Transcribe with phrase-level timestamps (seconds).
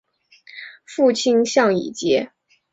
[0.83, 2.31] 父亲向以节。